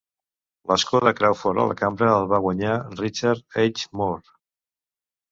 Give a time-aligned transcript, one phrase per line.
[0.69, 3.85] L'escó de Crawford a la Cambra el va guanyar Richard H.
[4.01, 4.33] Moore.